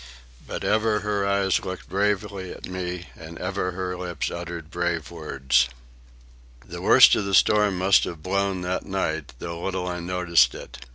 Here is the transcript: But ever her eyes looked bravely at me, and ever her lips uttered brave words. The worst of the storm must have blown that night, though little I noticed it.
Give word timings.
But 0.47 0.63
ever 0.63 1.01
her 1.01 1.27
eyes 1.27 1.59
looked 1.63 1.87
bravely 1.87 2.51
at 2.51 2.65
me, 2.67 3.09
and 3.15 3.37
ever 3.37 3.69
her 3.73 3.95
lips 3.95 4.31
uttered 4.31 4.71
brave 4.71 5.11
words. 5.11 5.69
The 6.65 6.81
worst 6.81 7.13
of 7.13 7.25
the 7.25 7.35
storm 7.35 7.77
must 7.77 8.05
have 8.05 8.23
blown 8.23 8.61
that 8.61 8.83
night, 8.83 9.33
though 9.37 9.61
little 9.61 9.85
I 9.87 9.99
noticed 9.99 10.55
it. 10.55 10.79